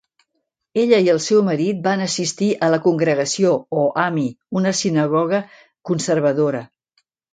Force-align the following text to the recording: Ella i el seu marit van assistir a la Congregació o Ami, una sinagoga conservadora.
Ella 0.83 0.99
i 1.07 1.09
el 1.11 1.19
seu 1.25 1.41
marit 1.49 1.83
van 1.87 2.01
assistir 2.05 2.47
a 2.67 2.69
la 2.75 2.79
Congregació 2.87 3.51
o 3.83 3.83
Ami, 4.07 4.25
una 4.61 4.73
sinagoga 4.81 5.43
conservadora. 5.91 6.65